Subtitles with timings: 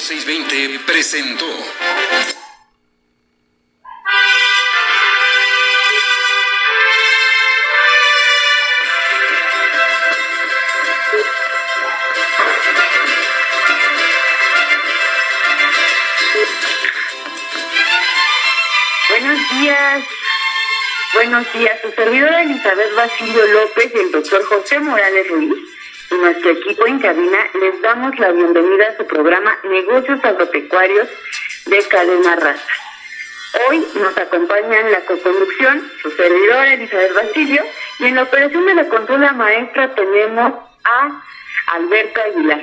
[0.00, 1.44] 620 presentó
[19.10, 20.04] Buenos días.
[21.12, 21.78] Buenos días.
[21.82, 25.69] Su servidora Elizabeth Basilio López y el doctor José Morales Ruiz
[26.20, 31.08] nuestro equipo en cabina les damos la bienvenida a su programa Negocios Agropecuarios
[31.66, 32.72] de Cadena Raza.
[33.68, 37.62] Hoy nos acompaña en la coconducción su servidora Elizabeth Basilio
[38.00, 40.52] y en la operación de la consola maestra tenemos
[40.84, 41.22] a
[41.74, 42.62] Alberto Aguilar.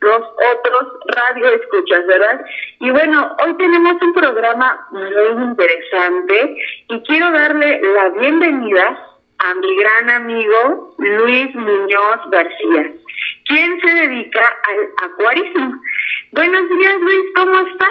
[0.00, 2.44] los otros radio escuchas, ¿verdad?
[2.80, 6.56] Y bueno, hoy tenemos un programa muy interesante
[6.88, 9.13] y quiero darle la bienvenida
[9.44, 12.92] a mi gran amigo Luis Muñoz García,
[13.46, 15.80] quien se dedica al acuarismo.
[16.32, 17.88] Buenos días, Luis, ¿cómo estás?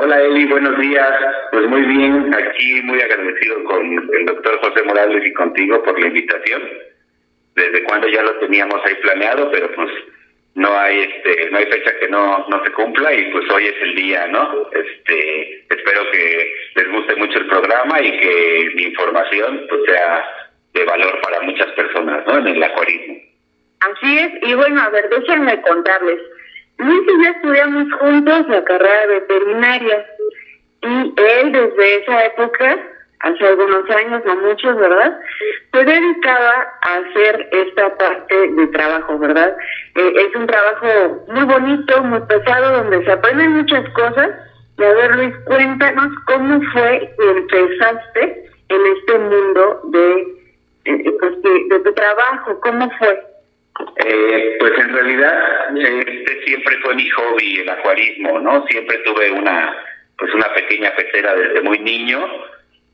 [0.00, 1.12] Hola Eli, buenos días.
[1.52, 6.06] Pues muy bien, aquí muy agradecido con el doctor José Morales y contigo por la
[6.06, 6.62] invitación.
[7.54, 9.90] Desde cuando ya lo teníamos ahí planeado, pero pues
[10.58, 13.80] no hay este no hay fecha que no no se cumpla y pues hoy es
[13.80, 19.66] el día no este espero que les guste mucho el programa y que mi información
[19.68, 20.24] pues sea
[20.74, 23.14] de valor para muchas personas no en el acuarismo.
[23.80, 26.20] Así es y bueno a ver déjenme contarles.
[26.78, 30.06] Luis y yo estudiamos juntos la carrera de veterinaria
[30.82, 32.78] y él desde esa época
[33.20, 35.20] hace algunos años, no muchos, ¿verdad?
[35.72, 39.56] Se dedicaba a hacer esta parte de trabajo, ¿verdad?
[39.94, 44.30] Eh, es un trabajo muy bonito, muy pesado, donde se aprenden muchas cosas.
[44.78, 50.26] Y a ver, Luis, cuéntanos cómo fue que empezaste en este mundo de,
[50.84, 53.28] pues, de, de tu trabajo, ¿cómo fue?
[54.04, 58.66] Eh, pues en realidad este siempre fue mi hobby el acuarismo, ¿no?
[58.66, 59.72] Siempre tuve una
[60.16, 62.18] pues una pequeña pecera desde muy niño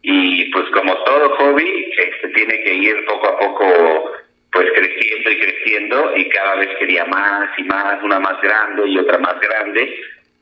[0.07, 4.13] y pues como todo hobby este tiene que ir poco a poco
[4.53, 8.99] pues creciendo y creciendo y cada vez quería más y más, una más grande y
[8.99, 9.99] otra más grande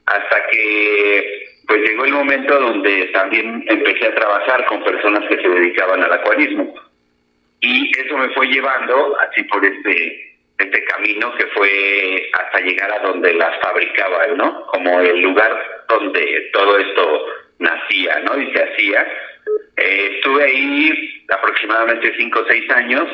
[0.07, 5.49] hasta que pues llegó el momento donde también empecé a trabajar con personas que se
[5.49, 6.75] dedicaban al acuarismo
[7.61, 13.01] y eso me fue llevando así por este este camino que fue hasta llegar a
[13.01, 14.67] donde las fabricaban, ¿no?
[14.67, 17.27] Como el lugar donde todo esto
[17.59, 18.39] nacía, ¿no?
[18.41, 19.07] Y se hacía.
[19.77, 23.09] Eh, estuve ahí aproximadamente cinco o seis años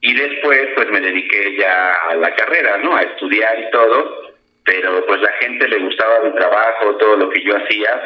[0.00, 2.96] y después pues me dediqué ya a la carrera, ¿no?
[2.96, 4.34] A estudiar y todo,
[4.64, 8.00] pero pues la gente le gustaba mi trabajo, todo lo que yo hacía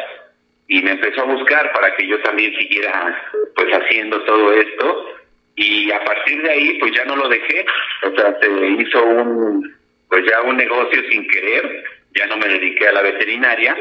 [0.66, 5.14] y me empezó a buscar para que yo también siguiera pues haciendo todo esto
[5.56, 7.64] y a partir de ahí pues ya no lo dejé,
[8.02, 9.74] o sea, se hizo un
[10.08, 11.84] pues ya un negocio sin querer,
[12.14, 13.76] ya no me dediqué a la veterinaria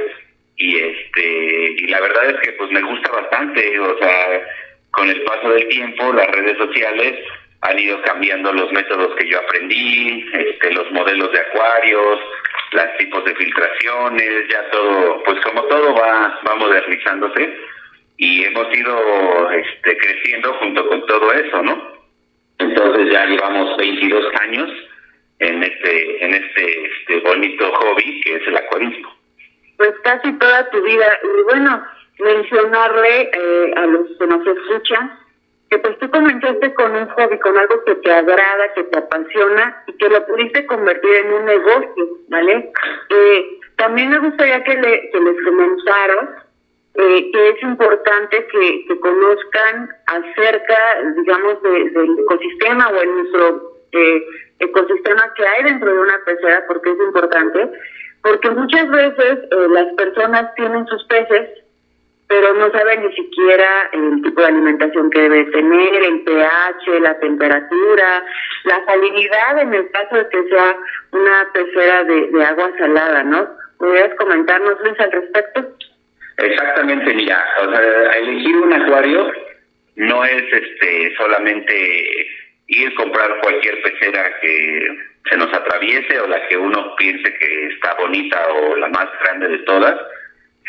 [0.57, 4.47] y este y la verdad es que pues me gusta bastante, o sea,
[4.91, 7.19] con el paso del tiempo las redes sociales
[7.61, 12.19] han ido cambiando los métodos que yo aprendí, este, los modelos de acuarios,
[12.73, 17.57] los tipos de filtraciones, ya todo, pues como todo va, va modernizándose
[18.17, 21.93] y hemos ido este, creciendo junto con todo eso, ¿no?
[22.59, 24.69] Entonces ya llevamos 22 años
[25.39, 29.22] en este, en este, este bonito hobby que es el acuarismo.
[29.77, 31.05] Pues casi toda tu vida.
[31.23, 31.83] Y bueno,
[32.19, 35.19] mencionarle eh, a los que nos escuchan
[35.69, 39.83] que pues tú comenzaste con un hobby, con algo que te agrada, que te apasiona
[39.87, 42.71] y que lo pudiste convertir en un negocio, ¿vale?
[43.09, 46.29] Eh, también me gustaría que, le, que les comentaras
[46.95, 50.77] eh, que es importante que, que conozcan acerca,
[51.17, 54.25] digamos, del ecosistema o en nuestro eh,
[54.59, 57.71] ecosistema que hay dentro de una pecera, porque es importante,
[58.23, 61.63] porque muchas veces eh, las personas tienen sus peces
[62.33, 67.19] pero no sabe ni siquiera el tipo de alimentación que debe tener, el pH, la
[67.19, 68.25] temperatura,
[68.63, 70.75] la salinidad en el caso de que sea
[71.11, 73.47] una pecera de, agua salada, ¿no?
[73.77, 75.75] ¿Podrías comentarnos, Luis, al respecto?
[76.37, 77.81] Exactamente, mira, o sea,
[78.17, 79.31] elegir un acuario
[79.95, 82.27] no es este solamente
[82.67, 84.97] ir comprar cualquier pecera que
[85.29, 89.47] se nos atraviese o la que uno piense que está bonita o la más grande
[89.49, 89.95] de todas,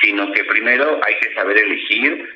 [0.02, 2.28] sino que primero hay que saber elegir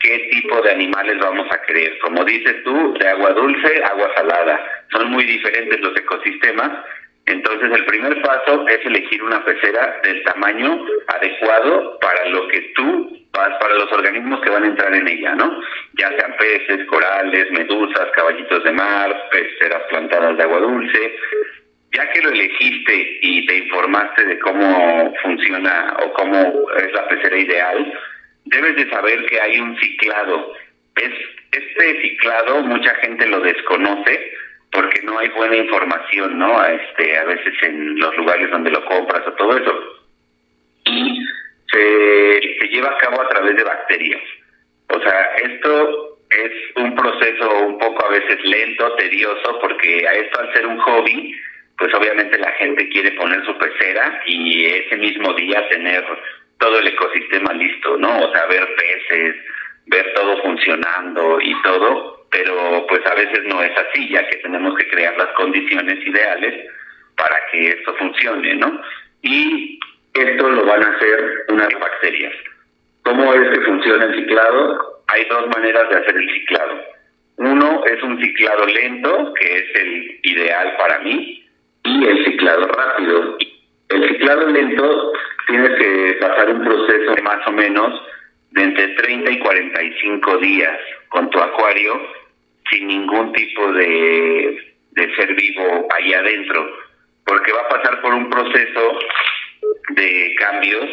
[0.00, 1.98] qué tipo de animales vamos a querer.
[2.00, 4.84] Como dices tú, de agua dulce, agua salada.
[4.92, 6.70] Son muy diferentes los ecosistemas.
[7.26, 13.18] Entonces el primer paso es elegir una pecera del tamaño adecuado para lo que tú
[13.32, 15.58] vas, para los organismos que van a entrar en ella, ¿no?
[15.94, 21.16] Ya sean peces, corales, medusas, caballitos de mar, peceras plantadas de agua dulce,
[21.92, 27.38] ya que lo elegiste y te informaste de cómo funciona o cómo es la pecera
[27.38, 28.00] ideal,
[28.44, 30.52] debes de saber que hay un ciclado.
[30.96, 31.12] Es,
[31.52, 34.43] este ciclado mucha gente lo desconoce
[34.74, 36.64] porque no hay buena información, ¿no?
[36.64, 40.02] Este, a veces en los lugares donde lo compras o todo eso.
[40.86, 41.24] Y
[41.70, 44.22] se, se lleva a cabo a través de bacterias.
[44.88, 50.40] O sea, esto es un proceso un poco a veces lento, tedioso, porque a esto
[50.40, 51.34] al ser un hobby,
[51.78, 56.04] pues obviamente la gente quiere poner su pecera y ese mismo día tener
[56.58, 58.18] todo el ecosistema listo, ¿no?
[58.18, 59.36] O sea, ver peces,
[59.86, 64.76] ver todo funcionando y todo, pero pues a veces no es así, ya que tenemos
[64.76, 66.68] que crear las condiciones ideales
[67.16, 68.80] para que esto funcione, ¿no?
[69.22, 69.78] Y
[70.14, 72.34] esto lo van a hacer unas bacterias.
[73.04, 75.02] ¿Cómo es que funciona el ciclado?
[75.06, 76.80] Hay dos maneras de hacer el ciclado.
[77.36, 81.46] Uno es un ciclado lento, que es el ideal para mí,
[81.84, 83.38] y el ciclado rápido.
[83.90, 85.12] El ciclado lento
[85.46, 88.02] tienes que pasar un proceso más o menos
[88.50, 92.23] de entre 30 y 45 días con tu acuario
[92.70, 96.76] sin ningún tipo de, de ser vivo ahí adentro,
[97.24, 98.98] porque va a pasar por un proceso
[99.90, 100.90] de cambios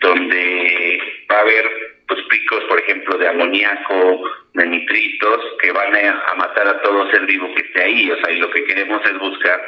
[0.00, 0.98] donde
[1.30, 4.22] va a haber pues picos, por ejemplo, de amoníaco,
[4.54, 8.10] de nitritos, que van a, matar a todo ser vivo que esté ahí.
[8.10, 9.60] O sea, y lo que queremos es buscar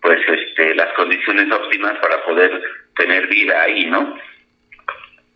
[0.00, 2.62] pues este las condiciones óptimas para poder
[2.96, 4.16] tener vida ahí, ¿no?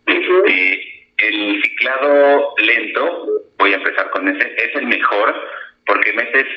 [0.05, 3.27] Este, el ciclado lento,
[3.61, 5.35] voy a empezar con ese, es el mejor
[5.85, 6.47] porque metes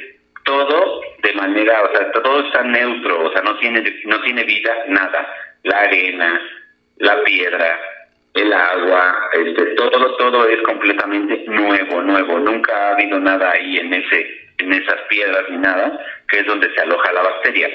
[0.45, 4.73] todo de manera, o sea, todo está neutro, o sea, no tiene no tiene vida
[4.89, 5.29] nada,
[5.65, 6.41] la arena,
[6.97, 7.79] la piedra,
[8.35, 13.93] el agua, este, todo todo es completamente nuevo, nuevo, nunca ha habido nada ahí en
[13.93, 17.69] ese en esas piedras ni nada, que es donde se aloja la bacteria.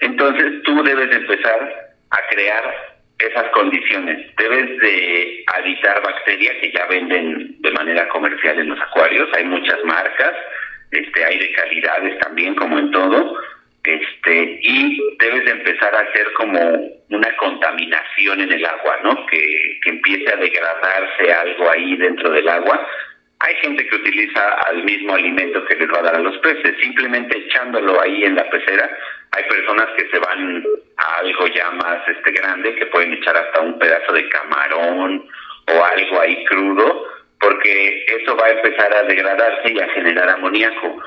[0.00, 2.87] Entonces tú debes empezar a crear
[3.18, 4.34] esas condiciones.
[4.36, 9.28] Debes de aditar bacterias que ya venden de manera comercial en los acuarios.
[9.36, 10.34] Hay muchas marcas,
[10.90, 13.36] este, hay de calidades también, como en todo.
[13.84, 16.60] Este, y debes de empezar a hacer como
[17.10, 19.26] una contaminación en el agua, ¿no?
[19.26, 22.86] Que, que empiece a degradarse algo ahí dentro del agua.
[23.40, 26.74] Hay gente que utiliza al mismo alimento que les va a dar a los peces,
[26.80, 28.90] simplemente echándolo ahí en la pecera
[29.32, 30.64] hay personas que se van
[30.96, 35.28] a algo ya más este grande, que pueden echar hasta un pedazo de camarón
[35.66, 37.06] o algo ahí crudo,
[37.38, 41.02] porque eso va a empezar a degradarse y a generar amoníaco.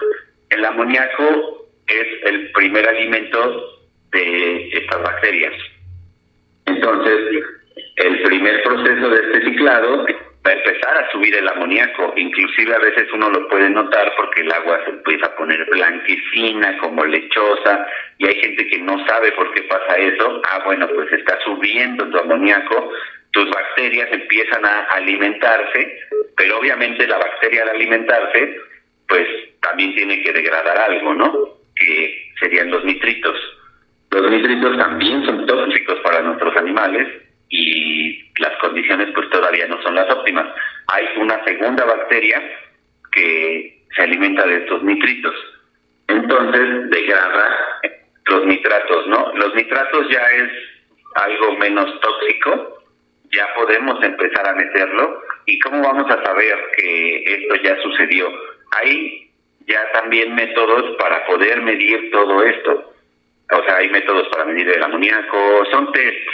[0.50, 3.80] El amoníaco es el primer alimento
[4.12, 5.54] de estas bacterias.
[6.68, 7.44] Entonces,
[7.96, 10.06] el primer proceso de este ciclado
[10.46, 12.14] va a empezar a subir el amoníaco.
[12.16, 16.78] Inclusive a veces uno lo puede notar porque el agua se empieza a poner blanquecina,
[16.80, 20.42] como lechosa, y hay gente que no sabe por qué pasa eso.
[20.50, 22.92] Ah, bueno, pues está subiendo tu amoníaco,
[23.32, 26.00] tus bacterias empiezan a alimentarse,
[26.36, 28.58] pero obviamente la bacteria al alimentarse,
[29.08, 29.28] pues
[29.62, 31.50] también tiene que degradar algo, ¿no?
[31.76, 33.38] Que serían los nitritos.
[34.10, 37.08] Los nitritos también son tóxicos para nuestros animales
[37.50, 40.48] y las condiciones pues todavía no son las óptimas.
[40.88, 42.42] Hay una segunda bacteria
[43.12, 45.36] que se alimenta de estos nitritos.
[46.08, 47.80] Entonces degrada
[48.26, 49.32] los nitratos, ¿no?
[49.36, 50.50] Los nitratos ya es
[51.16, 52.84] algo menos tóxico,
[53.32, 55.22] ya podemos empezar a meterlo.
[55.46, 58.32] ¿Y cómo vamos a saber que esto ya sucedió?
[58.72, 59.32] Hay
[59.68, 62.94] ya también métodos para poder medir todo esto.
[63.52, 66.28] O sea, hay métodos para medir el amoníaco, son test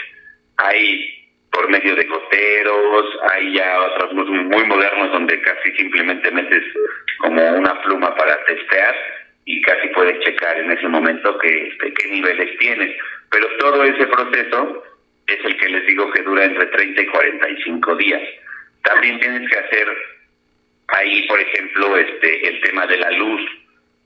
[0.58, 1.17] hay
[1.58, 6.64] por medio de goteros, hay ya otros muy, modernos donde casi simplemente metes
[7.18, 8.96] como una pluma para testear
[9.46, 12.96] y casi puedes checar en ese momento que, este, qué niveles tienes.
[13.32, 14.84] Pero todo ese proceso
[15.26, 18.22] es el que les digo que dura entre 30 y 45 días.
[18.84, 19.88] También tienes que hacer
[20.90, 23.42] ahí, por ejemplo, este el tema de la luz.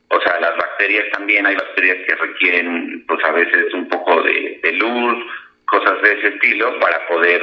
[0.08, 4.72] O sea, las bacterias también, hay bacterias que requieren, pues a veces un poco de
[4.74, 5.26] luz,
[5.72, 7.42] cosas de ese estilo para poder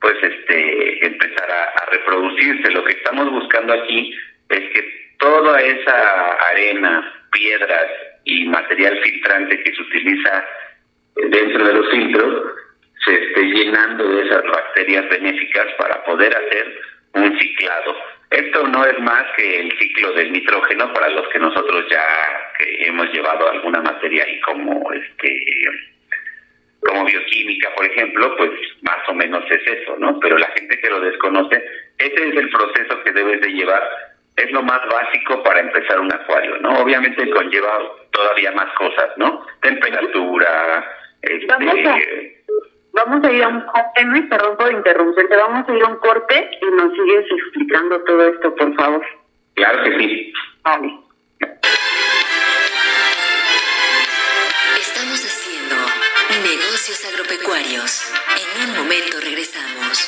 [0.00, 2.70] pues este empezar a, reproducirse.
[2.70, 4.14] Lo que estamos buscando aquí
[4.50, 7.90] es que toda esa arena, piedras
[8.24, 10.44] y material filtrante que se utiliza
[11.16, 12.54] dentro de los filtros
[13.04, 16.80] se esté llenando de esas bacterias benéficas para poder hacer
[17.14, 17.96] un ciclado.
[18.30, 22.04] Esto no es más que el ciclo del nitrógeno para los que nosotros ya
[22.86, 25.46] hemos llevado alguna materia ahí como este
[26.84, 28.50] como bioquímica, por ejemplo, pues
[28.82, 30.18] más o menos es eso, ¿no?
[30.20, 31.62] Pero la gente que lo desconoce,
[31.98, 33.82] ese es el proceso que debes de llevar,
[34.36, 36.80] es lo más básico para empezar un acuario, ¿no?
[36.80, 37.78] Obviamente conlleva
[38.10, 39.46] todavía más cosas, ¿no?
[39.62, 40.84] Temperatura,
[41.22, 41.46] este...
[42.92, 45.96] Vamos a, ir a un corte, no perdón por interrumpirte, vamos a ir a un
[45.96, 49.04] corte y nos sigues explicando todo esto, por favor.
[49.54, 50.32] Claro que sí.
[50.62, 50.98] Vale.
[56.86, 58.02] Agropecuarios.
[58.36, 60.06] En un momento regresamos.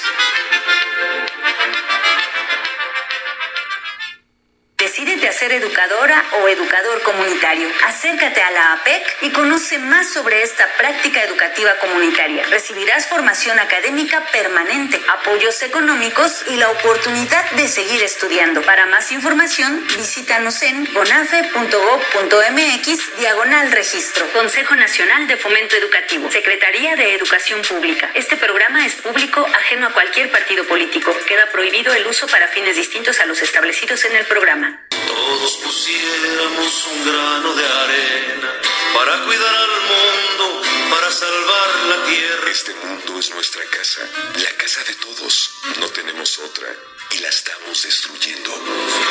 [4.96, 7.68] Decídete a ser educadora o educador comunitario.
[7.86, 12.46] Acércate a la APEC y conoce más sobre esta práctica educativa comunitaria.
[12.46, 18.62] Recibirás formación académica permanente, apoyos económicos y la oportunidad de seguir estudiando.
[18.62, 24.26] Para más información, visítanos en bonafe.gov.mx diagonal registro.
[24.32, 26.30] Consejo Nacional de Fomento Educativo.
[26.30, 28.08] Secretaría de Educación Pública.
[28.14, 31.14] Este programa es público ajeno a cualquier partido político.
[31.28, 34.85] Queda prohibido el uso para fines distintos a los establecidos en el programa
[35.16, 38.50] todos pusiéramos un grano de arena
[38.94, 42.50] para cuidar al mundo, para salvar la tierra.
[42.50, 44.02] Este mundo es nuestra casa,
[44.44, 45.34] la casa de todos.
[45.80, 46.68] No tenemos otra
[47.12, 48.50] y la estamos destruyendo.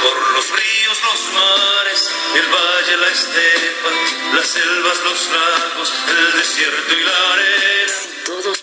[0.05, 2.01] Por los ríos, los mares,
[2.39, 3.91] el valle, la estepa,
[4.35, 7.55] las selvas, los lagos, el desierto y la arena.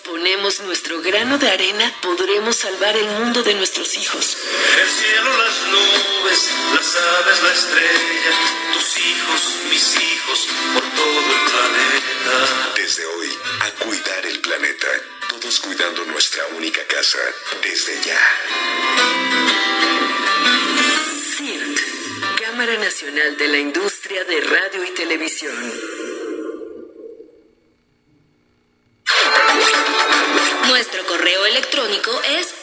[0.04, 4.36] Ponemos nuestro grano de arena, podremos salvar el mundo de nuestros hijos.
[4.80, 8.32] El cielo, las nubes, las aves, la estrella,
[8.72, 12.72] tus hijos, mis hijos, por todo el planeta.
[12.76, 13.28] Desde hoy,
[13.60, 14.88] a cuidar el planeta
[15.28, 17.18] todos cuidando nuestra única casa
[17.62, 18.20] desde ya.
[21.36, 21.80] CIRT,
[22.40, 26.21] Cámara Nacional de la Industria de Radio y Televisión.
[30.68, 32.54] Nuestro correo electrónico es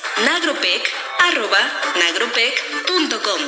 [1.96, 3.42] nagropec.com.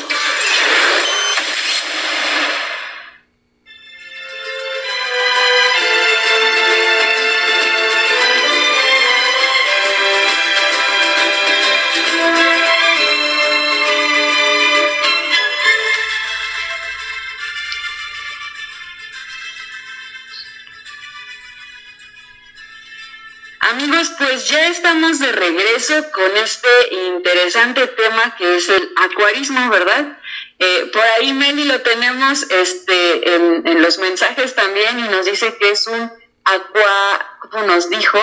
[24.52, 26.68] ya estamos de regreso con este
[27.08, 30.18] interesante tema que es el acuarismo, ¿verdad?
[30.60, 35.70] Eh, por ahí Meli lo tenemos este, en, los mensajes también y nos dice que
[35.72, 36.12] es un
[36.44, 38.20] aqua, como nos dijo,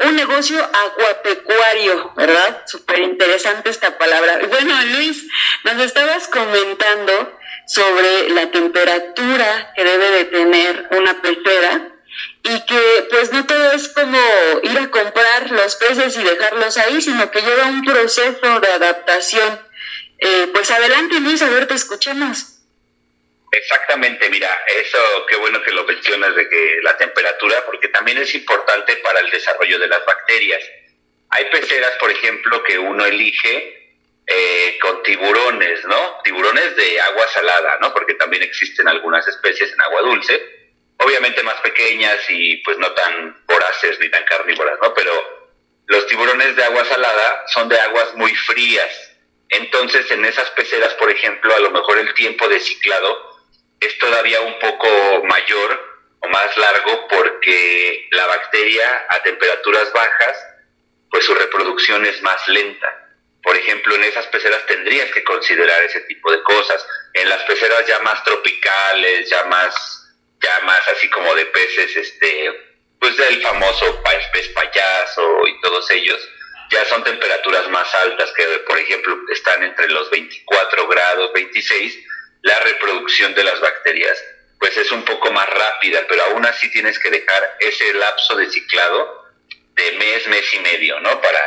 [0.00, 2.62] un negocio acuapecuario, ¿verdad?
[2.66, 4.40] Súper interesante esta palabra.
[4.48, 5.26] Bueno, Luis,
[5.64, 11.89] nos estabas comentando sobre la temperatura que debe de tener una pecera
[12.42, 14.18] y que pues no todo es como
[14.62, 19.60] ir a comprar los peces y dejarlos ahí, sino que lleva un proceso de adaptación.
[20.18, 22.56] Eh, pues adelante Luis, a ver, te escuchamos.
[23.52, 24.48] Exactamente, mira,
[24.80, 24.98] eso
[25.28, 29.30] qué bueno que lo mencionas de que la temperatura, porque también es importante para el
[29.30, 30.62] desarrollo de las bacterias.
[31.30, 33.94] Hay peceras, por ejemplo, que uno elige
[34.26, 36.20] eh, con tiburones, ¿no?
[36.22, 37.92] Tiburones de agua salada, ¿no?
[37.92, 40.59] Porque también existen algunas especies en agua dulce
[41.00, 44.92] obviamente más pequeñas y pues no tan voraces ni tan carnívoras, ¿no?
[44.94, 45.12] Pero
[45.86, 49.16] los tiburones de agua salada son de aguas muy frías.
[49.48, 53.40] Entonces en esas peceras, por ejemplo, a lo mejor el tiempo de ciclado
[53.80, 55.90] es todavía un poco mayor
[56.20, 60.46] o más largo porque la bacteria a temperaturas bajas,
[61.10, 63.08] pues su reproducción es más lenta.
[63.42, 66.86] Por ejemplo, en esas peceras tendrías que considerar ese tipo de cosas.
[67.14, 69.99] En las peceras ya más tropicales, ya más
[70.42, 72.50] ya más así como de peces, este,
[72.98, 76.28] pues del famoso pez payaso y todos ellos,
[76.70, 81.98] ya son temperaturas más altas que, por ejemplo, están entre los 24 grados, 26,
[82.42, 84.18] la reproducción de las bacterias
[84.60, 88.48] pues es un poco más rápida, pero aún así tienes que dejar ese lapso de
[88.50, 89.26] ciclado
[89.74, 91.18] de mes, mes y medio, ¿no?
[91.20, 91.40] Para,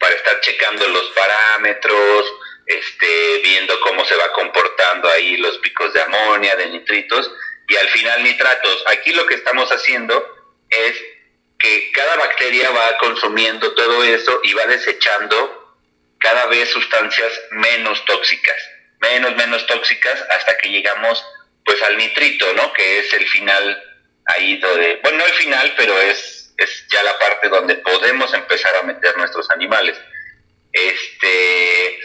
[0.00, 2.32] para estar checando los parámetros,
[2.66, 7.30] este, viendo cómo se va comportando ahí los picos de amonia, de nitritos,
[7.68, 8.84] y al final nitratos.
[8.88, 10.24] Aquí lo que estamos haciendo
[10.68, 10.96] es
[11.58, 15.76] que cada bacteria va consumiendo todo eso y va desechando
[16.18, 18.56] cada vez sustancias menos tóxicas,
[19.00, 21.24] menos, menos tóxicas hasta que llegamos
[21.64, 22.72] pues al nitrito, ¿no?
[22.72, 23.82] Que es el final
[24.26, 28.74] ahí donde, bueno, no el final, pero es, es ya la parte donde podemos empezar
[28.76, 29.98] a meter nuestros animales.
[30.72, 32.00] Este,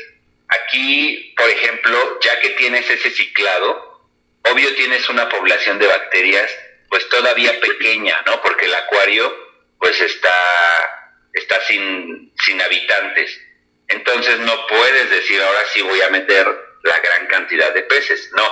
[0.47, 3.88] aquí, por ejemplo, ya que tienes ese ciclado,
[4.51, 6.51] obvio tienes una población de bacterias
[6.89, 8.41] pues todavía pequeña, ¿no?
[8.41, 10.33] Porque el acuario pues está,
[11.33, 13.39] está sin, sin habitantes.
[13.87, 16.47] Entonces no puedes decir ahora sí voy a meter
[16.83, 18.31] la gran cantidad de peces.
[18.33, 18.43] No,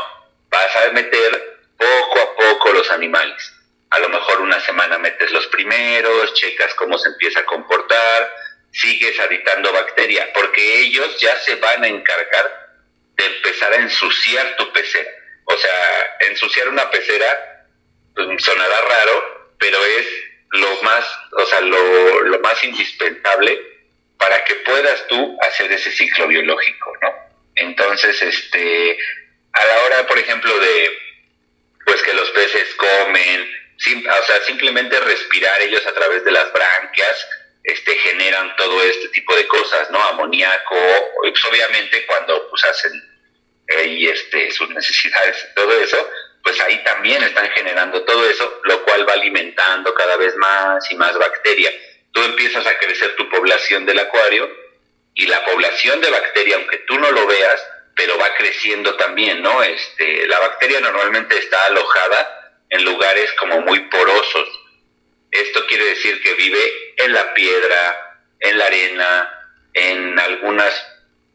[0.50, 3.54] vas a meter poco a poco los animales.
[3.90, 8.34] A lo mejor una semana metes los primeros, checas cómo se empieza a comportar,
[8.72, 12.68] sigues habitando bacteria, porque ellos ya se van a encargar
[13.16, 15.10] de empezar a ensuciar tu pecera.
[15.50, 17.66] O sea, ensuciar una pecera
[18.14, 20.06] pues, sonará raro, pero es
[20.52, 23.62] lo más, o sea, lo, lo más indispensable
[24.18, 27.14] para que puedas tú hacer ese ciclo biológico, ¿no?
[27.56, 28.98] Entonces, este,
[29.54, 30.98] a la hora, por ejemplo, de,
[31.86, 33.50] pues que los peces comen,
[34.10, 37.28] o sea, simplemente respirar ellos a través de las branquias,
[37.64, 40.02] este, generan todo este tipo de cosas, ¿no?
[40.04, 40.76] Amoníaco,
[41.22, 42.92] pues obviamente cuando pues hacen
[43.86, 46.10] y este, sus necesidades, todo eso,
[46.44, 50.96] pues ahí también están generando todo eso, lo cual va alimentando cada vez más y
[50.96, 51.72] más bacteria.
[52.12, 54.50] Tú empiezas a crecer tu población del acuario
[55.14, 59.62] y la población de bacteria, aunque tú no lo veas, pero va creciendo también, ¿no?
[59.64, 64.50] Este, la bacteria normalmente está alojada en lugares como muy porosos.
[65.32, 70.74] Esto quiere decir que vive en la piedra, en la arena, en algunas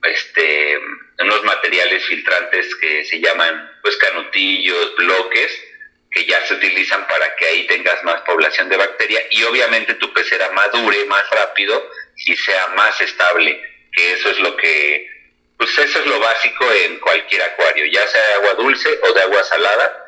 [0.05, 0.79] este,
[1.21, 5.65] unos materiales filtrantes que se llaman pues canutillos, bloques,
[6.11, 10.13] que ya se utilizan para que ahí tengas más población de bacteria y obviamente tu
[10.13, 11.91] pecera madure más rápido
[12.27, 13.61] y sea más estable,
[13.93, 15.11] que eso es lo que,
[15.57, 19.23] pues eso es lo básico en cualquier acuario, ya sea de agua dulce o de
[19.23, 20.03] agua salada,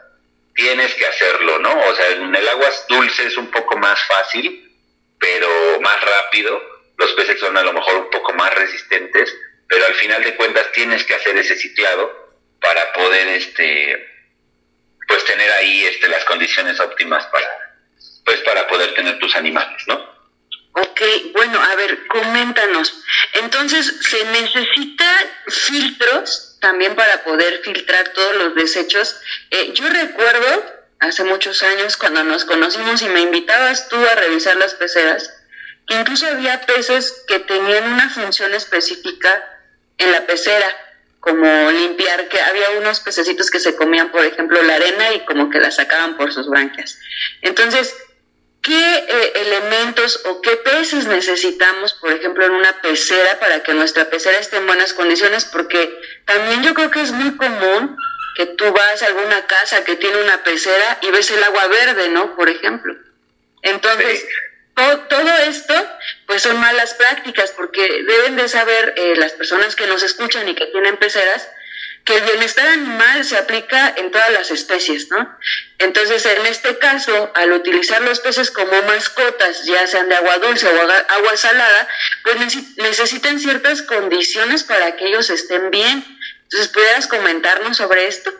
[0.54, 1.86] tienes que hacerlo, ¿no?
[1.86, 4.70] O sea, en el agua dulce es un poco más fácil,
[5.18, 5.48] pero
[5.80, 6.60] más rápido,
[6.98, 9.34] los peces son a lo mejor un poco más resistentes,
[9.68, 14.10] pero al final de cuentas tienes que hacer ese ciclado para poder este
[15.06, 17.64] pues tener ahí este las condiciones óptimas para
[18.24, 20.14] pues para poder tener tus animales, ¿no?
[20.76, 21.00] Ok,
[21.32, 23.04] bueno, a ver, coméntanos.
[23.34, 29.20] Entonces, ¿se necesitan filtros también para poder filtrar todos los desechos?
[29.50, 30.64] Eh, yo recuerdo
[30.98, 35.32] hace muchos años cuando nos conocimos y me invitabas tú a revisar las peceras,
[35.86, 39.53] que incluso había peces que tenían una función específica
[39.98, 40.66] en la pecera,
[41.20, 45.48] como limpiar, que había unos pececitos que se comían, por ejemplo, la arena y como
[45.50, 46.98] que la sacaban por sus branquias.
[47.42, 47.94] Entonces,
[48.60, 54.10] ¿qué eh, elementos o qué peces necesitamos, por ejemplo, en una pecera para que nuestra
[54.10, 55.44] pecera esté en buenas condiciones?
[55.44, 57.96] Porque también yo creo que es muy común
[58.36, 62.08] que tú vas a alguna casa que tiene una pecera y ves el agua verde,
[62.08, 62.34] ¿no?
[62.34, 62.94] Por ejemplo.
[63.62, 64.26] Entonces,
[64.74, 65.74] todo, esto,
[66.26, 70.54] pues son malas prácticas, porque deben de saber eh, las personas que nos escuchan y
[70.54, 71.48] que tienen peceras,
[72.04, 75.38] que el bienestar animal se aplica en todas las especies, ¿no?
[75.78, 80.66] Entonces, en este caso, al utilizar los peces como mascotas, ya sean de agua dulce
[80.66, 81.88] o agua salada,
[82.22, 82.36] pues
[82.76, 86.04] necesitan ciertas condiciones para que ellos estén bien.
[86.42, 88.30] Entonces, ¿pudieras comentarnos sobre esto?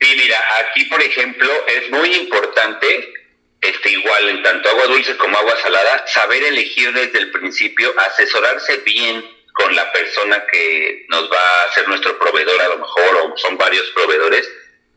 [0.00, 3.21] Sí, mira, aquí, por ejemplo, es muy importante
[3.62, 8.78] este, igual en tanto agua dulce como agua salada, saber elegir desde el principio, asesorarse
[8.78, 13.38] bien con la persona que nos va a ser nuestro proveedor, a lo mejor, o
[13.38, 14.50] son varios proveedores,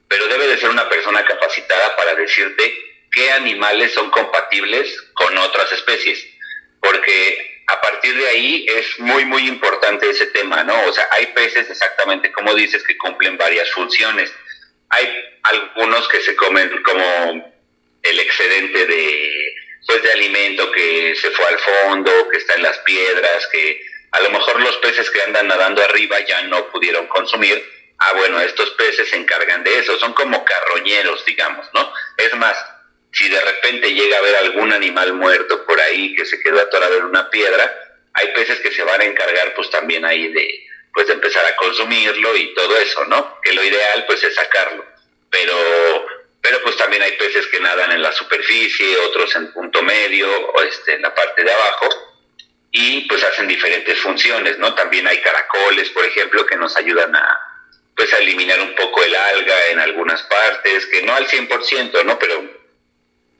[0.08, 2.74] pero debe de ser una persona capacitada para decirte
[3.12, 6.26] qué animales son compatibles con otras especies,
[6.82, 10.86] porque a partir de ahí es muy, muy importante ese tema, ¿no?
[10.86, 14.34] O sea, hay peces exactamente como dices que cumplen varias funciones.
[14.90, 15.08] Hay
[15.44, 17.55] algunos que se comen como
[18.06, 19.56] el excedente de,
[19.88, 24.22] pues, de alimento que se fue al fondo, que está en las piedras, que a
[24.22, 27.64] lo mejor los peces que andan nadando arriba ya no pudieron consumir.
[27.98, 31.94] Ah, bueno, estos peces se encargan de eso, son como carroñeros, digamos, ¿no?
[32.18, 32.58] Es más,
[33.12, 36.98] si de repente llega a haber algún animal muerto por ahí que se quedó atorado
[36.98, 37.74] en una piedra,
[38.14, 41.56] hay peces que se van a encargar pues también ahí de pues de empezar a
[41.58, 43.40] consumirlo y todo eso, ¿no?
[43.42, 44.86] Que lo ideal pues es sacarlo.
[45.30, 46.05] Pero
[46.46, 50.62] pero pues también hay peces que nadan en la superficie, otros en punto medio o
[50.62, 51.90] este, en la parte de abajo
[52.70, 54.76] y pues hacen diferentes funciones, ¿no?
[54.76, 57.40] También hay caracoles, por ejemplo, que nos ayudan a
[57.96, 62.20] pues eliminar un poco el alga en algunas partes, que no al 100%, ¿no?
[62.20, 62.44] Pero,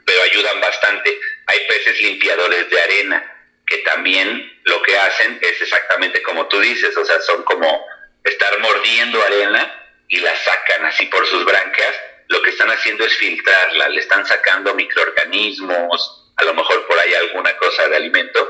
[0.04, 1.20] pero ayudan bastante.
[1.46, 6.98] Hay peces limpiadores de arena, que también lo que hacen es exactamente como tú dices,
[6.98, 7.86] o sea, son como
[8.24, 11.96] estar mordiendo arena y la sacan así por sus branquias
[12.28, 17.14] lo que están haciendo es filtrarla, le están sacando microorganismos, a lo mejor por ahí
[17.14, 18.50] alguna cosa de alimento,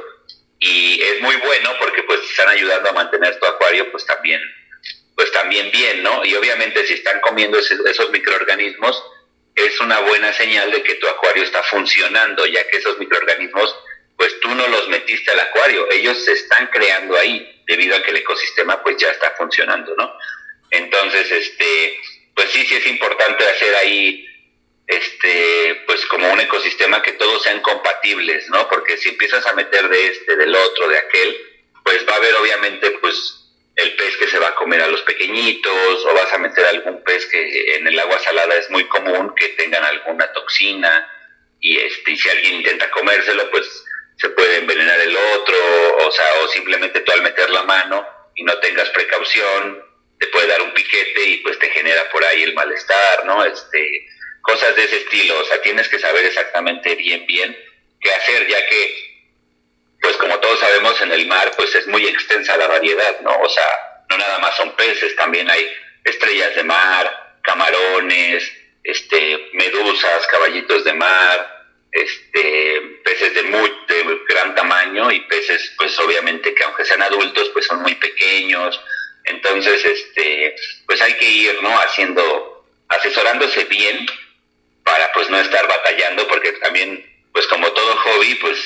[0.59, 4.41] y es muy bueno porque pues están ayudando a mantener tu acuario pues también,
[5.15, 6.23] pues también bien, ¿no?
[6.25, 9.03] Y obviamente si están comiendo esos microorganismos,
[9.55, 13.75] es una buena señal de que tu acuario está funcionando, ya que esos microorganismos,
[14.17, 18.11] pues tú no los metiste al acuario, ellos se están creando ahí, debido a que
[18.11, 20.13] el ecosistema pues ya está funcionando, ¿no?
[20.71, 21.99] Entonces, este,
[22.35, 24.27] pues sí, sí es importante hacer ahí
[24.87, 28.67] este pues como un ecosistema que todos sean compatibles, ¿no?
[28.69, 31.37] Porque si empiezas a meter de este, del otro, de aquel,
[31.83, 33.41] pues va a haber obviamente pues
[33.75, 37.03] el pez que se va a comer a los pequeñitos o vas a meter algún
[37.03, 41.11] pez que en el agua salada es muy común que tengan alguna toxina
[41.59, 43.85] y este y si alguien intenta comérselo pues
[44.17, 45.55] se puede envenenar el otro,
[46.07, 49.84] o sea, o simplemente tú al meter la mano y no tengas precaución,
[50.27, 53.43] puede dar un piquete y pues te genera por ahí el malestar, ¿no?
[53.43, 54.07] Este,
[54.41, 57.57] cosas de ese estilo, o sea, tienes que saber exactamente bien, bien
[57.99, 59.25] qué hacer, ya que,
[60.01, 63.35] pues como todos sabemos, en el mar, pues es muy extensa la variedad, ¿no?
[63.39, 65.67] O sea, no nada más son peces, también hay
[66.03, 68.51] estrellas de mar, camarones,
[68.83, 71.55] este, medusas, caballitos de mar,
[71.91, 77.49] este, peces de muy de gran tamaño y peces, pues obviamente que aunque sean adultos,
[77.53, 78.79] pues son muy pequeños,
[79.25, 81.69] entonces, este, pues hay que ir, ¿no?
[81.79, 84.05] Haciendo, asesorándose bien
[84.83, 88.59] para pues no estar batallando, porque también, pues como todo hobby, pues,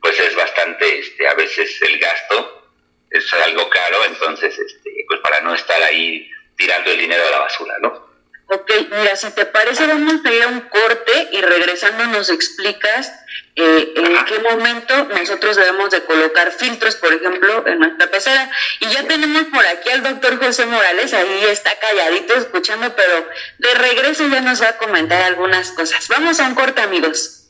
[0.00, 2.70] pues es bastante, este, a veces el gasto
[3.10, 7.38] es algo caro, entonces, este, pues para no estar ahí tirando el dinero a la
[7.40, 8.03] basura, ¿no?
[8.46, 13.10] Ok, mira, si te parece, vamos a ir a un corte y regresando nos explicas
[13.56, 18.50] eh, en qué momento nosotros debemos de colocar filtros, por ejemplo, en nuestra pecera.
[18.80, 23.28] Y ya tenemos por aquí al doctor José Morales, ahí está calladito escuchando, pero
[23.58, 26.06] de regreso ya nos va a comentar algunas cosas.
[26.08, 27.40] Vamos a un corte, amigos.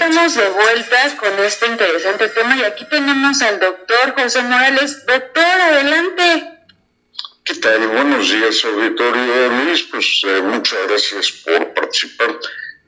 [0.09, 5.05] estamos de vuelta con este interesante tema y aquí tenemos al doctor José Morales.
[5.05, 6.64] Doctor, adelante.
[7.44, 7.87] ¿Qué tal?
[7.88, 9.49] Buenos días, auditorio.
[9.49, 12.38] Luis, pues eh, muchas gracias por participar.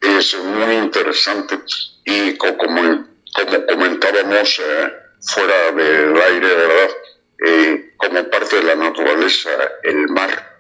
[0.01, 1.59] Es muy interesante
[2.07, 6.91] y como, como comentábamos eh, fuera del aire, ¿verdad?
[7.47, 9.51] Eh, como parte de la naturaleza,
[9.83, 10.59] el mar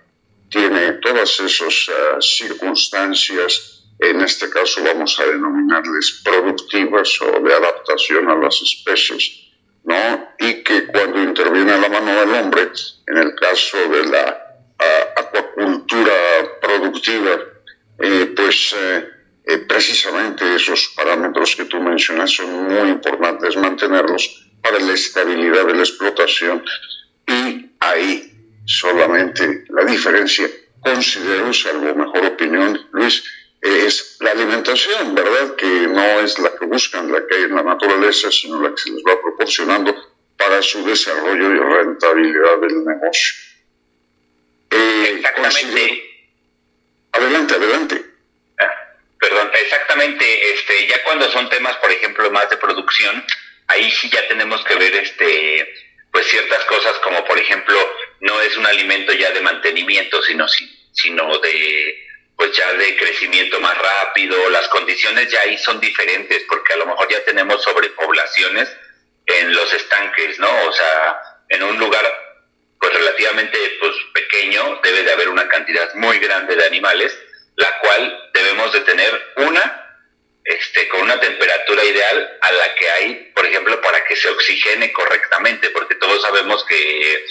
[0.50, 8.36] tiene todas esas circunstancias, en este caso vamos a denominarles productivas o de adaptación a
[8.36, 9.50] las especies
[9.84, 10.28] ¿no?
[10.38, 12.70] Y que cuando interviene la mano del hombre,
[13.06, 14.46] en el caso de la
[15.16, 16.12] acuacultura
[16.60, 17.38] productiva,
[17.98, 19.08] eh, pues eh,
[19.44, 25.74] eh, precisamente esos parámetros que tú mencionas son muy importantes mantenerlos para la estabilidad de
[25.74, 26.64] la explotación.
[27.26, 28.32] Y ahí
[28.64, 30.48] solamente la diferencia,
[30.80, 33.22] considero, salvo mejor opinión, Luis,
[33.60, 35.54] es la alimentación, ¿verdad?
[35.56, 38.82] Que no es la que buscan, la que hay en la naturaleza, sino la que
[38.82, 39.94] se les va proporcionando
[40.36, 43.34] para su desarrollo y rentabilidad del negocio.
[44.70, 46.02] Eh, exactamente.
[47.12, 48.04] Adelante, adelante.
[48.58, 50.52] Ah, perdón, exactamente.
[50.54, 53.22] Este, ya cuando son temas, por ejemplo, más de producción,
[53.66, 55.68] ahí sí ya tenemos que ver, este,
[56.10, 57.76] pues ciertas cosas como, por ejemplo,
[58.20, 62.09] no es un alimento ya de mantenimiento, sino, sino de
[62.40, 66.86] pues ya de crecimiento más rápido, las condiciones ya ahí son diferentes porque a lo
[66.86, 68.66] mejor ya tenemos sobrepoblaciones
[69.26, 70.48] en los estanques, ¿no?
[70.66, 72.02] O sea, en un lugar
[72.78, 77.14] pues relativamente pues pequeño debe de haber una cantidad muy grande de animales,
[77.56, 80.00] la cual debemos de tener una
[80.42, 84.94] este con una temperatura ideal a la que hay, por ejemplo, para que se oxigene
[84.94, 87.22] correctamente, porque todos sabemos que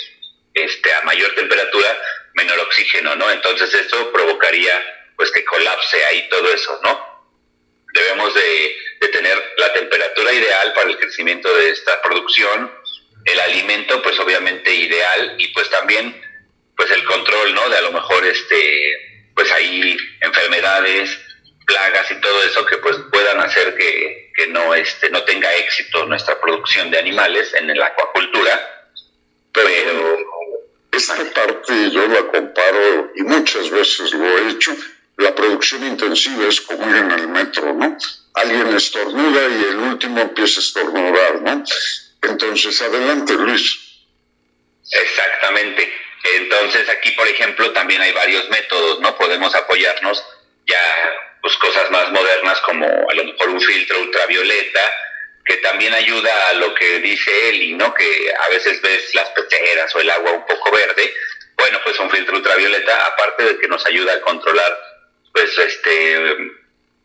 [0.54, 2.00] este a mayor temperatura
[2.36, 3.32] menor oxígeno, ¿no?
[3.32, 7.26] Entonces esto provocaría pues que colapse ahí todo eso, ¿no?
[7.94, 8.76] Debemos de,
[9.12, 12.72] tener la temperatura ideal para el crecimiento de esta producción,
[13.26, 16.22] el alimento pues obviamente ideal y pues también
[16.78, 17.68] pues el control, ¿no?
[17.68, 21.20] De a lo mejor este, pues ahí enfermedades,
[21.66, 26.06] plagas y todo eso que pues puedan hacer que, que no, este, no tenga éxito
[26.06, 28.88] nuestra producción de animales en la acuacultura,
[29.52, 30.40] pero...
[30.92, 34.76] Esta parte yo la comparo y muchas veces lo he hecho
[35.20, 37.98] la producción intensiva es como ir en el metro, ¿no?
[38.36, 41.64] Alguien estornuda y el último empieza a estornudar, ¿no?
[42.22, 43.80] Entonces, adelante, Luis.
[44.90, 45.94] Exactamente.
[46.36, 49.18] Entonces, aquí, por ejemplo, también hay varios métodos, ¿no?
[49.18, 50.24] Podemos apoyarnos
[50.66, 50.82] ya,
[51.42, 54.82] pues, cosas más modernas como a lo mejor un filtro ultravioleta,
[55.46, 57.94] que también ayuda a lo que dice Eli, ¿no?
[57.94, 61.14] Que a veces ves las peceras o el agua un poco verde.
[61.58, 64.89] Bueno, pues un filtro ultravioleta, aparte de que nos ayuda a controlar
[65.40, 66.38] pues este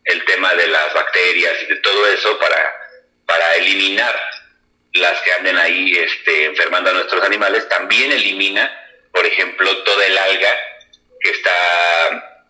[0.04, 2.76] el tema de las bacterias y de todo eso para,
[3.26, 4.14] para eliminar
[4.92, 8.70] las que anden ahí este, enfermando a nuestros animales, también elimina,
[9.12, 10.50] por ejemplo, toda el alga
[11.20, 12.44] que está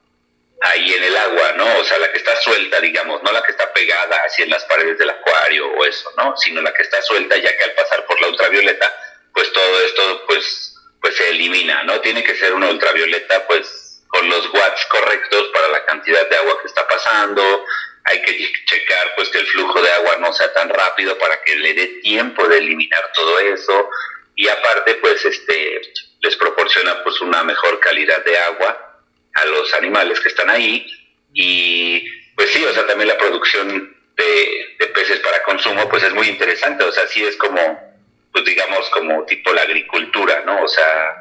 [0.63, 1.79] ahí en el agua, ¿no?
[1.79, 4.65] O sea, la que está suelta, digamos, no la que está pegada así en las
[4.65, 6.37] paredes del acuario o eso, ¿no?
[6.37, 8.93] Sino la que está suelta, ya que al pasar por la ultravioleta,
[9.33, 12.01] pues todo esto, pues, pues se elimina, ¿no?
[12.01, 13.84] Tiene que ser una ultravioleta, pues,
[14.15, 17.65] con los watts correctos para la cantidad de agua que está pasando.
[18.05, 21.57] Hay que checar pues que el flujo de agua no sea tan rápido para que
[21.57, 23.91] le dé tiempo de eliminar todo eso
[24.37, 25.81] y aparte pues este
[26.21, 29.01] les proporciona pues una mejor calidad de agua
[29.35, 30.87] a los animales que están ahí
[31.33, 36.29] y pues sí, o sea, también la producción de, peces para consumo pues es muy
[36.29, 37.97] interesante, o sea, sí es como
[38.33, 40.63] pues digamos como tipo la agricultura, ¿no?
[40.63, 41.17] O sea,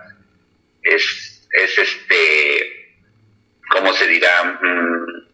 [0.84, 2.63] es, es este
[3.74, 4.60] ¿cómo se dirá?
[4.62, 5.28] Mm,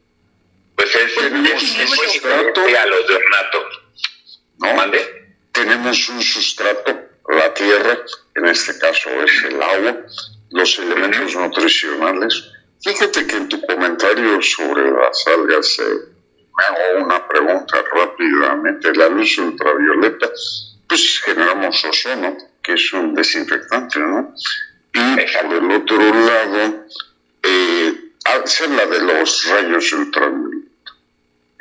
[0.76, 3.70] pues es, es, sustrato a los de ornato.
[4.60, 4.74] ¿No?
[4.74, 5.36] ¿Mande?
[5.52, 6.98] Tenemos un sustrato,
[7.28, 8.00] la tierra,
[8.36, 9.98] en este caso es el agua,
[10.52, 12.52] los elementos nutricionales.
[12.82, 15.84] Fíjate que en tu comentario sobre las algas eh,
[16.58, 18.94] me hago una pregunta rápidamente.
[18.96, 20.30] La luz ultravioleta,
[20.88, 24.34] pues generamos ozono, que es un desinfectante, ¿no?
[24.94, 26.86] Y por el otro lado,
[27.44, 28.09] eh,
[28.46, 30.70] se habla de los rayos ultravioleta.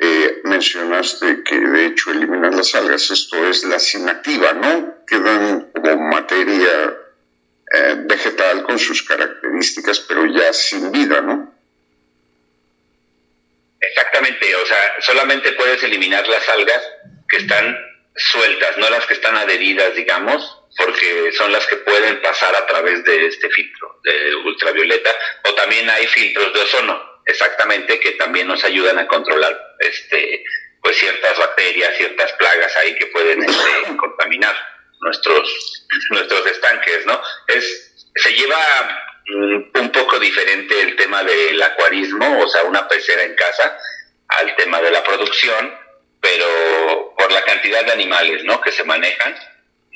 [0.01, 5.05] Eh, mencionaste que de hecho eliminan las algas, esto es la inactiva, ¿no?
[5.05, 6.97] Quedan como materia
[7.73, 11.53] eh, vegetal con sus características, pero ya sin vida, ¿no?
[13.81, 16.81] Exactamente, o sea, solamente puedes eliminar las algas
[17.27, 17.77] que están
[18.15, 20.58] sueltas, no las que están adheridas, digamos,
[21.39, 25.09] son las que pueden pasar a través de este filtro de ultravioleta,
[25.45, 30.43] o también hay filtros de ozono, exactamente, que también nos ayudan a controlar este
[30.81, 34.55] pues ciertas bacterias, ciertas plagas ahí que pueden este, contaminar
[35.01, 37.21] nuestros, nuestros estanques, ¿no?
[37.47, 38.57] Es, se lleva
[39.27, 43.77] mm, un poco diferente el tema del acuarismo, o sea, una pecera en casa,
[44.27, 45.73] al tema de la producción,
[46.21, 48.59] pero por la cantidad de animales, ¿no?
[48.61, 49.35] Que se manejan,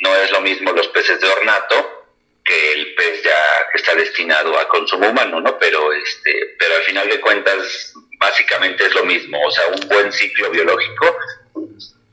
[0.04, 2.06] no es lo mismo los peces de ornato
[2.44, 3.40] que el pez ya
[3.74, 5.58] está destinado a consumo humano, ¿no?
[5.58, 10.12] Pero este, pero al final de cuentas básicamente es lo mismo, o sea, un buen
[10.12, 11.18] ciclo biológico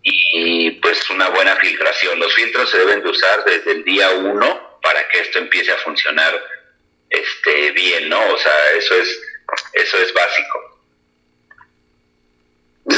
[0.03, 2.19] y pues una buena filtración.
[2.19, 5.79] Los filtros se deben de usar desde el día uno para que esto empiece a
[5.79, 6.41] funcionar
[7.11, 8.21] este bien, ¿no?
[8.33, 9.21] O sea, eso es
[9.73, 10.70] eso es básico.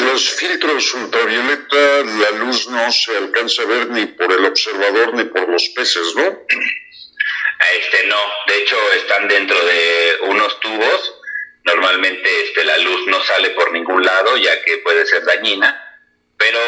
[0.00, 5.24] Los filtros ultravioleta, la luz no se alcanza a ver ni por el observador ni
[5.24, 6.46] por los peces, ¿no?
[7.76, 11.14] Este no, de hecho están dentro de unos tubos.
[11.64, 16.00] Normalmente este la luz no sale por ningún lado ya que puede ser dañina,
[16.36, 16.58] pero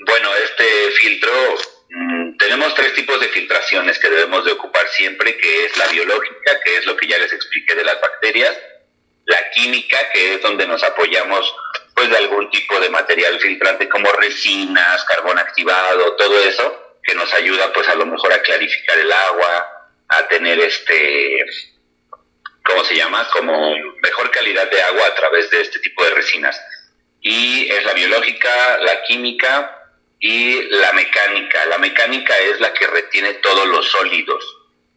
[0.00, 1.32] bueno, este filtro
[1.88, 6.60] mm, tenemos tres tipos de filtraciones que debemos de ocupar siempre, que es la biológica,
[6.64, 8.58] que es lo que ya les expliqué de las bacterias,
[9.24, 11.54] la química, que es donde nos apoyamos
[11.94, 17.32] pues de algún tipo de material filtrante como resinas, carbón activado, todo eso que nos
[17.34, 21.44] ayuda pues a lo mejor a clarificar el agua, a tener este,
[22.64, 23.28] ¿cómo se llama?
[23.32, 26.60] Como mejor calidad de agua a través de este tipo de resinas.
[27.20, 29.82] Y es la biológica, la química
[30.18, 31.66] y la mecánica.
[31.66, 34.44] La mecánica es la que retiene todos los sólidos.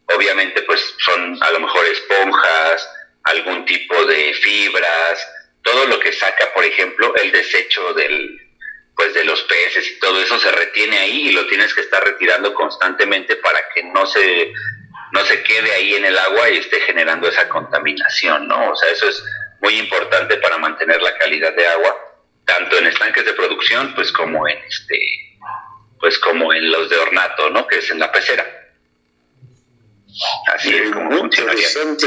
[0.06, 2.88] Obviamente pues son a lo mejor esponjas,
[3.24, 5.28] algún tipo de fibras,
[5.66, 8.40] todo lo que saca, por ejemplo, el desecho del,
[8.94, 12.02] pues de los peces y todo eso se retiene ahí y lo tienes que estar
[12.04, 14.52] retirando constantemente para que no se
[15.12, 18.72] no se quede ahí en el agua y esté generando esa contaminación, ¿no?
[18.72, 19.22] O sea, eso es
[19.60, 21.96] muy importante para mantener la calidad de agua,
[22.44, 24.98] tanto en estanques de producción, pues como en este,
[26.00, 27.66] pues como en los de ornato, ¿no?
[27.66, 28.44] Que es en la pecera.
[30.54, 32.06] Así es como muy interesante.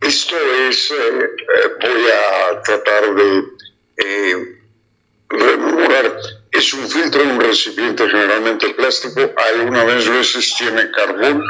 [0.00, 0.36] Esto
[0.68, 3.44] es, eh, eh, voy a tratar de
[3.96, 4.58] eh,
[5.28, 6.16] rememorar
[6.50, 11.42] es un filtro en un recipiente generalmente plástico, algunas veces tiene carbón,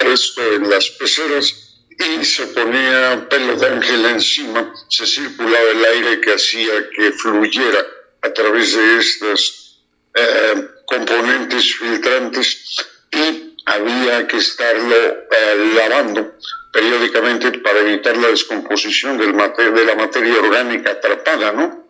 [0.00, 1.54] esto en las peceras,
[1.90, 7.86] y se ponía pelo de ángel encima, se circulaba el aire que hacía que fluyera
[8.22, 9.82] a través de estos
[10.14, 16.34] eh, componentes filtrantes y había que estarlo eh, lavando
[16.74, 21.88] periódicamente para evitar la descomposición del de la materia orgánica atrapada, ¿no?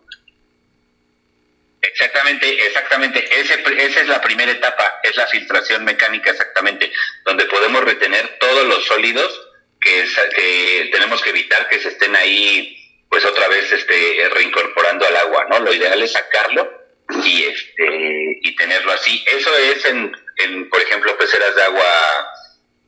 [1.81, 3.27] Exactamente, exactamente.
[3.39, 6.91] Ese, esa es la primera etapa, es la filtración mecánica exactamente,
[7.25, 9.49] donde podemos retener todos los sólidos
[9.81, 12.77] que, tenemos que evitar que se estén ahí,
[13.09, 15.59] pues otra vez este, reincorporando al agua, ¿no?
[15.61, 16.85] Lo ideal es sacarlo
[17.23, 19.23] y este y tenerlo así.
[19.31, 22.31] Eso es en, por ejemplo, peceras de agua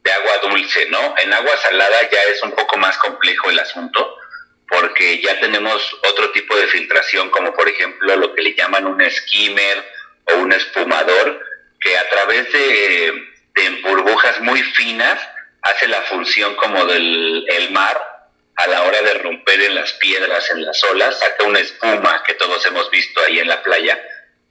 [0.07, 1.15] de agua dulce, ¿no?
[1.17, 4.17] En agua salada ya es un poco más complejo el asunto
[4.69, 9.03] porque ya tenemos otro tipo de filtración, como por ejemplo lo que le llaman un
[9.09, 9.85] skimmer
[10.25, 11.41] o un espumador,
[11.79, 13.33] que a través de,
[13.83, 15.19] burbujas muy finas
[15.61, 17.97] hace la función como del el mar
[18.55, 22.35] a la hora de romper en las piedras, en las olas, saca una espuma que
[22.35, 23.99] todos hemos visto ahí en la playa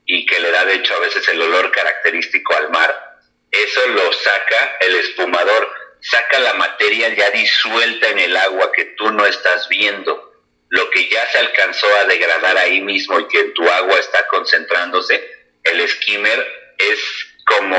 [0.05, 3.16] y que le da de hecho a veces el olor característico al mar.
[3.51, 9.11] Eso lo saca el espumador saca la materia ya disuelta en el agua que tú
[9.11, 10.33] no estás viendo.
[10.69, 14.27] Lo que ya se alcanzó a degradar ahí mismo y que en tu agua está
[14.29, 15.31] concentrándose,
[15.63, 16.47] el skimmer
[16.79, 16.99] es
[17.45, 17.77] como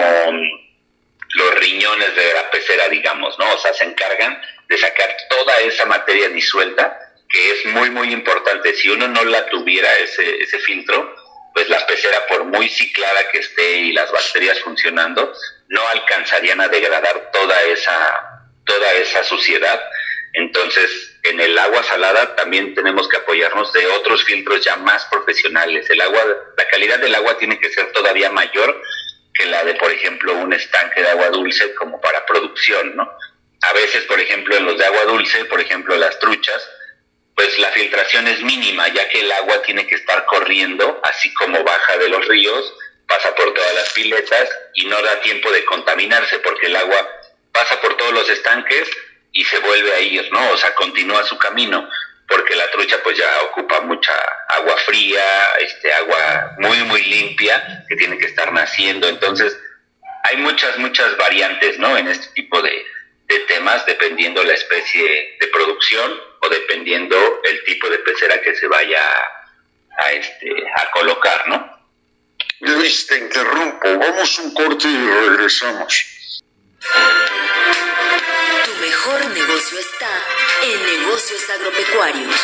[1.36, 3.54] los riñones de la pecera, digamos, ¿no?
[3.54, 6.98] O sea, se encargan de sacar toda esa materia disuelta,
[7.30, 8.74] que es muy, muy importante.
[8.74, 11.14] Si uno no la tuviera ese, ese filtro,
[11.54, 15.34] pues la pecera, por muy ciclada que esté y las bacterias funcionando,
[15.70, 19.82] no alcanzarían a degradar toda esa, toda esa suciedad.
[20.34, 25.90] Entonces, en el agua salada también tenemos que apoyarnos de otros filtros ya más profesionales.
[25.90, 26.22] El agua,
[26.58, 28.82] la calidad del agua tiene que ser todavía mayor
[29.34, 33.10] que la de, por ejemplo, un estanque de agua dulce como para producción, ¿no?
[33.62, 36.68] A veces, por ejemplo, en los de agua dulce, por ejemplo, las truchas,
[37.36, 41.64] pues la filtración es mínima, ya que el agua tiene que estar corriendo, así como
[41.64, 42.74] baja de los ríos,
[43.08, 47.10] pasa por todas las piletas y no da tiempo de contaminarse porque el agua
[47.52, 48.90] pasa por todos los estanques
[49.32, 50.52] y se vuelve a ellos, ¿no?
[50.52, 51.90] O sea, continúa su camino
[52.28, 54.14] porque la trucha pues ya ocupa mucha
[54.50, 55.24] agua fría,
[55.60, 59.58] este agua muy muy limpia que tiene que estar naciendo, entonces
[60.24, 61.98] hay muchas muchas variantes, ¿no?
[61.98, 62.86] En este tipo de,
[63.28, 68.68] de temas dependiendo la especie de producción o dependiendo el tipo de pecera que se
[68.68, 69.02] vaya
[69.98, 71.77] a, este, a colocar, ¿no?
[72.60, 74.00] Luis, te interrumpo.
[74.00, 76.42] Vamos un corte y regresamos.
[78.66, 80.10] Tu mejor negocio está
[80.64, 82.36] en negocios agropecuarios.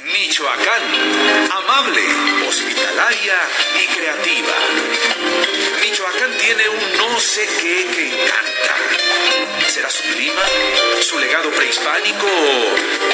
[0.00, 0.82] Michoacán,
[1.52, 2.02] amable,
[2.48, 3.38] hospitalaria
[3.82, 4.54] y creativa.
[5.82, 8.53] Michoacán tiene un no sé qué que encanta.
[9.68, 10.42] ¿Será su clima,
[11.00, 12.28] su legado prehispánico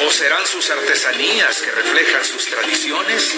[0.06, 3.34] o serán sus artesanías que reflejan sus tradiciones?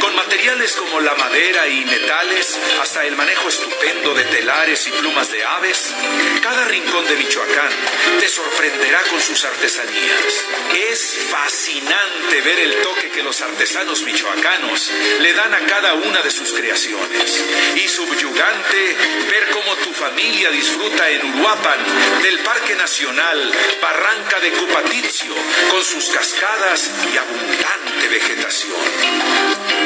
[0.00, 5.30] Con materiales como la madera y metales, hasta el manejo estupendo de telares y plumas
[5.30, 5.94] de aves,
[6.42, 7.70] cada rincón de Michoacán
[8.18, 10.44] te sorprenderá con sus artesanías.
[10.90, 14.90] Es fascinante ver el toque que los artesanos michoacanos
[15.20, 17.44] le dan a cada una de sus creaciones.
[17.76, 18.96] Y subyugante
[19.30, 25.34] ver cómo tu familia disfruta en Uruapan del Parque Nacional Barranca de Cupatizio
[25.70, 28.76] con sus cascadas y abundante vegetación.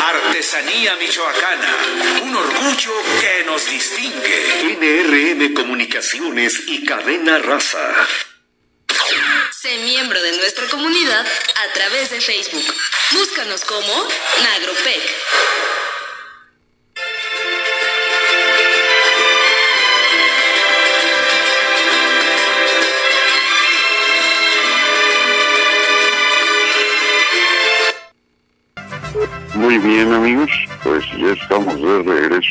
[0.02, 1.76] Artesanía michoacana,
[2.24, 4.66] un orgullo que nos distingue.
[4.80, 8.08] NRM Comunicaciones y Cadena Raza.
[9.52, 12.74] Sé miembro de nuestra comunidad a través de Facebook.
[13.12, 14.08] Búscanos como
[14.42, 15.02] Nagropec.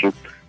[0.04, 0.43] Regreso.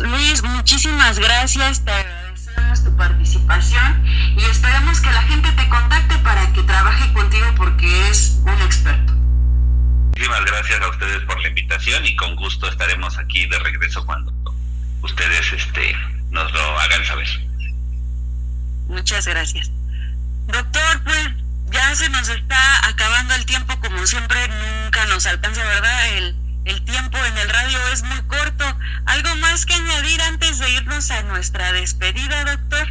[0.00, 4.04] Luis, muchísimas gracias, te agradecemos tu participación
[4.36, 9.12] y esperamos que la gente te contacte para que trabaje contigo porque es un experto.
[10.10, 14.32] Muchísimas gracias a ustedes por la invitación y con gusto estaremos aquí de regreso cuando
[15.02, 15.96] ustedes este,
[16.30, 17.28] nos lo hagan saber.
[18.88, 19.67] Muchas gracias.
[31.48, 32.88] Nuestra despedida, doctor?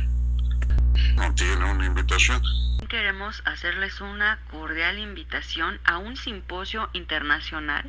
[1.15, 2.41] No tiene una invitación.
[2.89, 7.87] Queremos hacerles una cordial invitación a un simposio internacional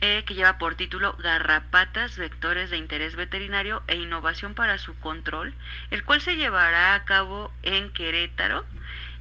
[0.00, 5.52] eh, que lleva por título Garrapatas, Vectores de Interés Veterinario e Innovación para su Control,
[5.90, 8.64] el cual se llevará a cabo en Querétaro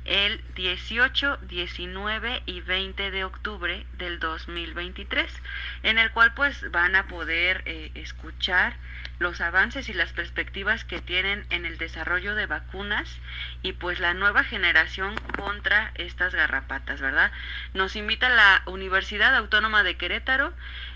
[0.05, 5.31] el 18, 19 y 20 de octubre del 2023,
[5.81, 8.75] en el cual pues van a poder eh, escuchar
[9.21, 13.07] los avances y las perspectivas que tienen en el desarrollo de vacunas
[13.61, 17.31] y pues la nueva generación contra estas garrapatas, ¿verdad?
[17.75, 20.53] Nos invita la Universidad Autónoma de Querétaro,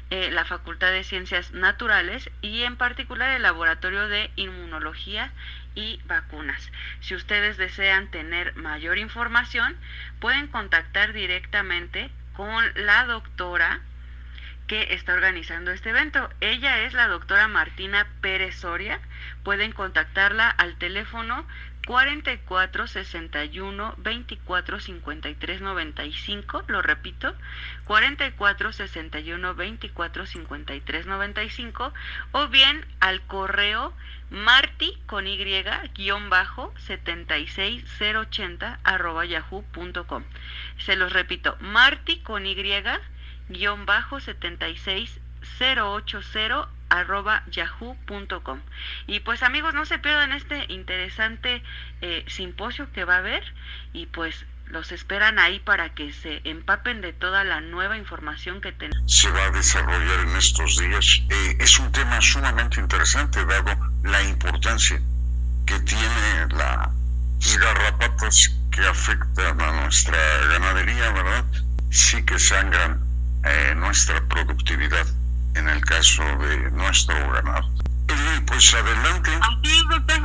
[0.09, 5.31] eh, la Facultad de Ciencias Naturales y en particular el Laboratorio de Inmunología
[5.75, 6.71] y Vacunas.
[7.01, 9.77] Si ustedes desean tener mayor información,
[10.19, 13.81] pueden contactar directamente con la doctora
[14.67, 16.29] que está organizando este evento.
[16.41, 18.99] Ella es la doctora Martina Pérez Soria.
[19.43, 21.45] Pueden contactarla al teléfono
[21.85, 27.35] 44 61 24 53 95, lo repito,
[27.85, 31.93] 44 61 24 53 95
[32.31, 33.93] o bien al correo
[34.31, 35.37] marti con y
[35.93, 40.23] guion bajo 76080 arroba yahoo.com.
[40.79, 42.55] Se los repito, marti con y
[43.49, 48.59] guion bajo 76080 arroba yahoo.com
[49.07, 51.63] y pues amigos no se pierdan este interesante
[52.01, 53.43] eh, simposio que va a haber
[53.93, 58.71] y pues los esperan ahí para que se empapen de toda la nueva información que
[58.71, 59.11] tenemos.
[59.11, 61.21] Se va a desarrollar en estos días.
[61.29, 64.99] Eh, es un tema sumamente interesante dado la importancia
[65.67, 70.17] que tiene las garrapatas que afectan a nuestra
[70.47, 71.45] ganadería, ¿verdad?
[71.91, 73.04] Sí que sangran
[73.45, 75.05] eh, nuestra productividad
[75.55, 77.69] en el caso de nuestro ganado.
[78.47, 79.31] Pues adelante.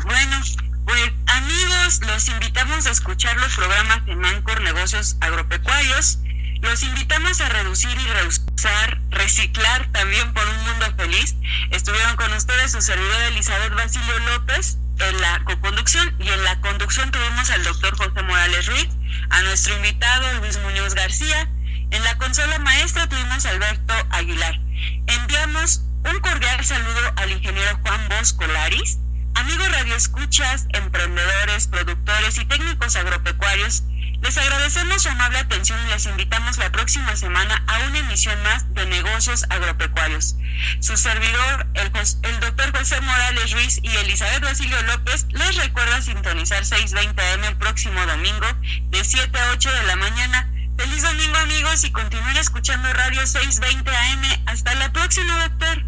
[0.04, 0.40] Bueno,
[0.84, 6.18] pues amigos, los invitamos a escuchar los programas de Mancor Negocios Agropecuarios.
[6.60, 11.34] Los invitamos a reducir y reusar, reciclar también por un mundo feliz.
[11.70, 17.10] Estuvieron con ustedes su servidora Elizabeth Basilio López en la coconducción y en la conducción
[17.10, 18.88] tuvimos al doctor José Morales Ruiz.
[19.30, 21.48] a nuestro invitado Luis Muñoz García.
[21.90, 24.60] En la consola maestra tuvimos Alberto Aguilar.
[25.06, 28.98] Enviamos un cordial saludo al ingeniero Juan Bosco Laris.
[29.34, 33.84] Amigos radioescuchas, emprendedores, productores y técnicos agropecuarios,
[34.22, 38.72] les agradecemos su amable atención y les invitamos la próxima semana a una emisión más
[38.74, 40.36] de Negocios Agropecuarios.
[40.80, 41.90] Su servidor, el,
[42.22, 47.56] el doctor José Morales Ruiz y Elizabeth Basilio López, les recuerda sintonizar 6.20 am el
[47.56, 48.46] próximo domingo
[48.90, 50.50] de 7 a 8 de la mañana.
[50.80, 54.22] Feliz domingo amigos y continúen escuchando Radio 620 AM.
[54.46, 55.84] Hasta la próxima, doctor.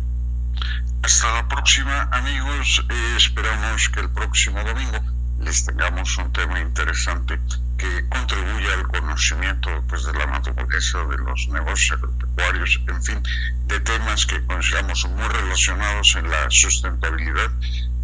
[1.03, 2.85] Hasta la próxima amigos.
[2.91, 4.99] Eh, esperamos que el próximo domingo
[5.39, 7.41] les tengamos un tema interesante
[7.79, 13.23] que contribuya al conocimiento pues, de la naturaleza de los negocios agropecuarios, en fin,
[13.69, 17.51] de temas que consideramos muy relacionados en la sustentabilidad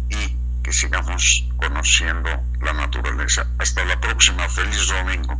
[0.09, 2.31] y que sigamos conociendo
[2.61, 3.45] la naturaleza.
[3.59, 5.39] Hasta la próxima, feliz domingo.